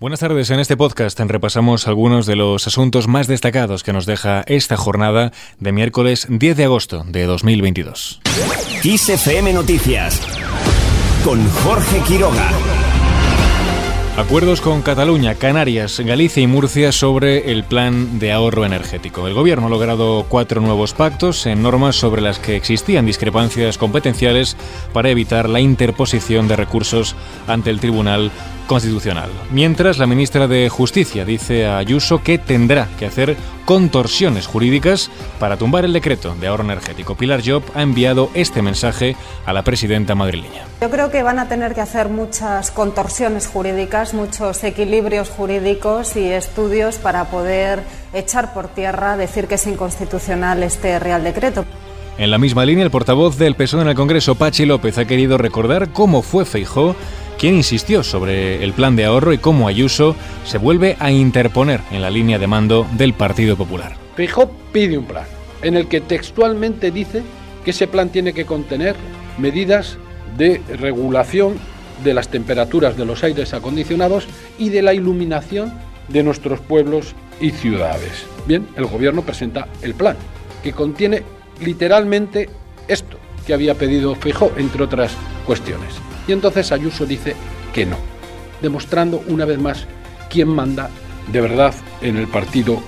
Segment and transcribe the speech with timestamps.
[0.00, 0.48] Buenas tardes.
[0.48, 5.30] En este podcast repasamos algunos de los asuntos más destacados que nos deja esta jornada
[5.58, 8.22] de miércoles 10 de agosto de 2022.
[8.82, 10.18] XFM Noticias
[11.22, 12.48] con Jorge Quiroga.
[14.16, 19.26] Acuerdos con Cataluña, Canarias, Galicia y Murcia sobre el plan de ahorro energético.
[19.26, 24.56] El Gobierno ha logrado cuatro nuevos pactos en normas sobre las que existían discrepancias competenciales
[24.94, 28.30] para evitar la interposición de recursos ante el Tribunal
[28.70, 29.30] Constitucional.
[29.50, 35.10] Mientras, la ministra de Justicia dice a Ayuso que tendrá que hacer contorsiones jurídicas
[35.40, 37.16] para tumbar el decreto de ahorro energético.
[37.16, 40.66] Pilar Job ha enviado este mensaje a la presidenta madrileña.
[40.80, 46.30] Yo creo que van a tener que hacer muchas contorsiones jurídicas, muchos equilibrios jurídicos y
[46.30, 47.82] estudios para poder
[48.12, 51.64] echar por tierra, decir que es inconstitucional este Real Decreto.
[52.18, 55.38] En la misma línea, el portavoz del PSOE en el Congreso, Pachi López, ha querido
[55.38, 56.94] recordar cómo fue Feijó
[57.40, 62.02] quien insistió sobre el plan de ahorro y cómo Ayuso se vuelve a interponer en
[62.02, 63.96] la línea de mando del Partido Popular.
[64.14, 65.24] Feijó pide un plan
[65.62, 67.22] en el que textualmente dice
[67.64, 68.94] que ese plan tiene que contener
[69.38, 69.96] medidas
[70.36, 71.54] de regulación
[72.04, 74.26] de las temperaturas de los aires acondicionados
[74.58, 75.72] y de la iluminación
[76.08, 78.26] de nuestros pueblos y ciudades.
[78.46, 80.16] Bien, el gobierno presenta el plan,
[80.62, 81.22] que contiene
[81.64, 82.50] literalmente
[82.86, 83.16] esto
[83.46, 85.12] que había pedido Feijó, entre otras
[85.46, 86.09] cuestiones.
[86.30, 87.34] Y entonces Ayuso dice
[87.74, 87.96] que no,
[88.62, 89.88] demostrando una vez más
[90.30, 90.88] quién manda
[91.32, 92.80] de verdad en el Partido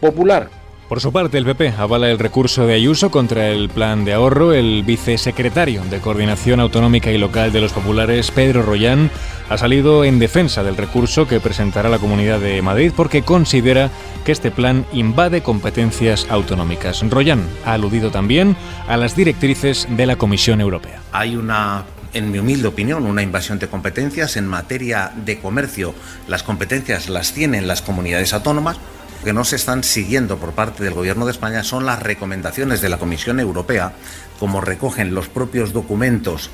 [0.00, 0.50] Popular.
[0.88, 4.52] Por su parte, el PP avala el recurso de Ayuso contra el plan de ahorro.
[4.52, 9.12] El vicesecretario de Coordinación Autonómica y Local de los Populares, Pedro Royán,
[9.48, 13.90] ha salido en defensa del recurso que presentará la Comunidad de Madrid porque considera
[14.24, 17.08] que este plan invade competencias autonómicas.
[17.08, 18.56] Royán ha aludido también
[18.88, 21.00] a las directrices de la Comisión Europea.
[21.12, 24.36] Hay una en mi humilde opinión, una invasión de competencias.
[24.36, 25.94] En materia de comercio,
[26.26, 28.78] las competencias las tienen las comunidades autónomas.
[29.24, 32.88] Que no se están siguiendo por parte del Gobierno de España son las recomendaciones de
[32.88, 33.92] la Comisión Europea,
[34.38, 36.50] como recogen los propios documentos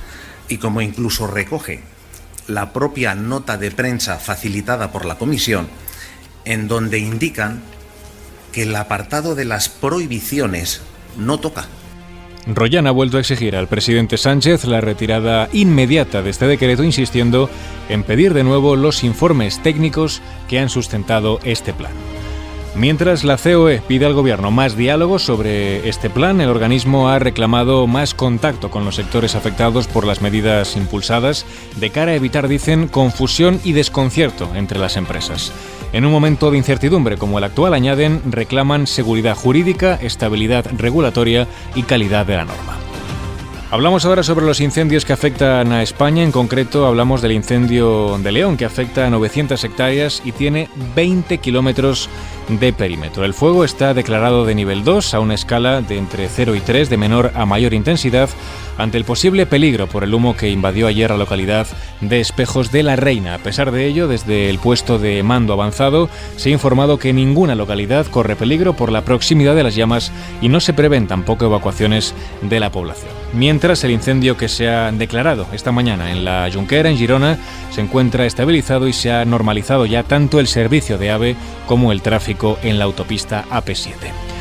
[0.49, 1.83] y como incluso recoge
[2.47, 5.69] la propia nota de prensa facilitada por la Comisión,
[6.47, 7.63] en donde indican
[8.53, 10.81] que el apartado de las prohibiciones
[11.19, 11.67] no toca
[12.47, 17.49] Royan ha vuelto a exigir al presidente Sánchez la retirada inmediata de este decreto, insistiendo
[17.89, 21.93] en pedir de nuevo los informes técnicos que han sustentado este plan.
[22.77, 27.87] Mientras la COE pide al Gobierno más diálogo sobre este plan, el organismo ha reclamado
[27.87, 31.47] más contacto con los sectores afectados por las medidas impulsadas
[31.77, 35.53] de cara a evitar, dicen, confusión y desconcierto entre las empresas.
[35.95, 41.47] En un momento de incertidumbre como el actual, añaden, reclaman seguridad jurídica, estabilidad regulatoria
[41.77, 42.79] y calidad de la norma.
[43.71, 48.33] Hablamos ahora sobre los incendios que afectan a España, en concreto hablamos del incendio de
[48.33, 52.09] León que afecta a 900 hectáreas y tiene 20 kilómetros
[52.49, 53.25] de perímetro.
[53.25, 56.91] El fuego está declarado de nivel 2 a una escala de entre 0 y 3
[56.91, 58.29] de menor a mayor intensidad
[58.79, 61.67] ante el posible peligro por el humo que invadió ayer la localidad
[62.01, 63.35] de Espejos de la Reina.
[63.35, 67.55] A pesar de ello, desde el puesto de mando avanzado se ha informado que ninguna
[67.55, 72.15] localidad corre peligro por la proximidad de las llamas y no se prevén tampoco evacuaciones
[72.43, 73.11] de la población.
[73.33, 77.39] Mientras el incendio que se ha declarado esta mañana en la Junquera, en Girona,
[77.71, 81.37] se encuentra estabilizado y se ha normalizado ya tanto el servicio de AVE
[81.67, 84.34] como el tráfico en la autopista AP7.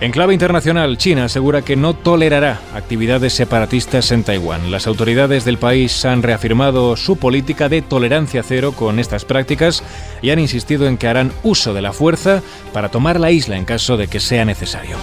[0.00, 4.70] En clave internacional, China asegura que no tolerará actividades separatistas en Taiwán.
[4.70, 9.82] Las autoridades del país han reafirmado su política de tolerancia cero con estas prácticas
[10.22, 12.42] y han insistido en que harán uso de la fuerza
[12.72, 14.96] para tomar la isla en caso de que sea necesario.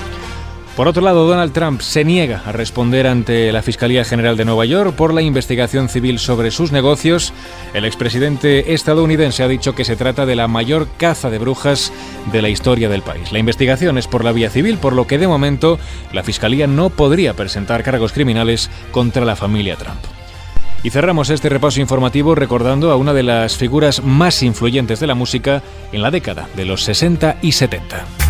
[0.76, 4.66] Por otro lado, Donald Trump se niega a responder ante la Fiscalía General de Nueva
[4.66, 7.32] York por la investigación civil sobre sus negocios.
[7.74, 11.94] El expresidente estadounidense ha dicho que se trata de la mayor caza de brujas
[12.34, 13.32] de la historia del país.
[13.32, 15.80] La investigación es por la vía civil, por lo que de momento
[16.12, 20.02] la Fiscalía no podría presentar cargos criminales contra la familia Trump.
[20.84, 25.16] Y cerramos este repaso informativo recordando a una de las figuras más influyentes de la
[25.16, 25.64] música
[25.94, 28.25] en la década de los 60 y 70.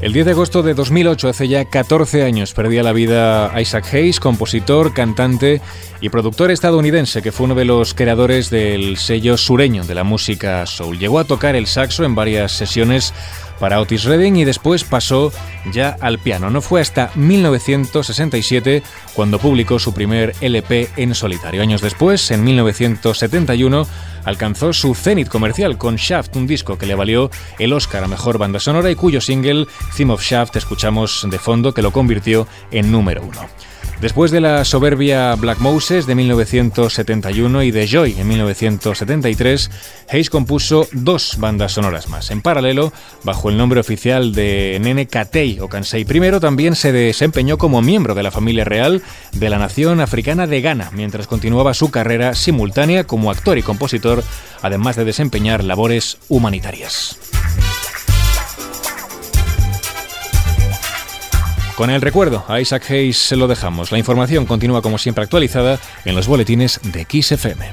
[0.00, 4.20] El 10 de agosto de 2008, hace ya 14 años, perdía la vida Isaac Hayes,
[4.20, 5.60] compositor, cantante
[6.00, 10.64] y productor estadounidense que fue uno de los creadores del sello sureño de la música
[10.66, 11.00] soul.
[11.00, 13.12] Llegó a tocar el saxo en varias sesiones
[13.58, 15.32] para Otis Redding y después pasó
[15.72, 16.50] ya al piano.
[16.50, 18.82] No fue hasta 1967
[19.14, 21.62] cuando publicó su primer LP en solitario.
[21.62, 23.86] Años después, en 1971,
[24.24, 28.38] alcanzó su cenit comercial con Shaft, un disco que le valió el Oscar a Mejor
[28.38, 29.66] Banda Sonora y cuyo single
[29.96, 33.40] Theme of Shaft escuchamos de fondo que lo convirtió en número uno.
[34.00, 39.70] Después de la soberbia Black Moses de 1971 y de Joy en 1973,
[40.08, 42.30] Hayes compuso dos bandas sonoras más.
[42.30, 42.92] En paralelo,
[43.24, 48.14] bajo el nombre oficial de Nene Katei o Kansei I, también se desempeñó como miembro
[48.14, 49.02] de la familia real
[49.32, 54.22] de la nación africana de Ghana, mientras continuaba su carrera simultánea como actor y compositor,
[54.62, 57.18] además de desempeñar labores humanitarias.
[61.78, 63.92] Con el recuerdo a Isaac Hayes se lo dejamos.
[63.92, 67.70] La información continúa como siempre actualizada en los boletines de XFM.